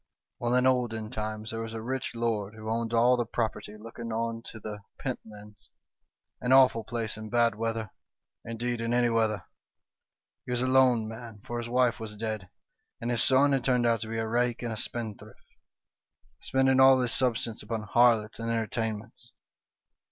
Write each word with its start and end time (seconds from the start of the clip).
"Well, 0.39 0.55
in 0.55 0.65
olden 0.65 1.11
times 1.11 1.51
there 1.51 1.61
was 1.61 1.75
a 1.75 1.81
rich 1.83 2.15
lord, 2.15 2.55
who 2.55 2.71
owned 2.71 2.91
all 2.91 3.15
the 3.15 3.23
property 3.23 3.77
looking 3.77 4.11
on 4.11 4.41
to 4.45 4.59
the 4.59 4.79
Pentlands 4.97 5.69
an 6.41 6.51
awful 6.51 6.83
place 6.83 7.17
in 7.17 7.29
bad 7.29 7.53
weather; 7.53 7.91
indeed, 8.43 8.81
in 8.81 8.95
any 8.95 9.11
weather." 9.11 9.45
He 10.47 10.49
was 10.49 10.63
a 10.63 10.67
lone 10.67 11.07
man, 11.07 11.41
for 11.45 11.59
his 11.59 11.69
wife 11.69 11.99
was 11.99 12.17
dead, 12.17 12.49
and 12.99 13.11
his 13.11 13.21
son 13.21 13.51
had 13.51 13.63
turned 13.63 13.85
out 13.85 14.01
to 14.01 14.07
be 14.09 14.17
a 14.17 14.27
rake 14.27 14.63
and 14.63 14.73
a 14.73 14.75
spendthrift, 14.75 15.45
spending 16.39 16.79
all 16.79 16.99
his 16.99 17.13
substance 17.13 17.61
upon 17.61 17.83
harlots 17.83 18.39
and 18.39 18.49
enter 18.49 18.65
tainments. 18.65 19.33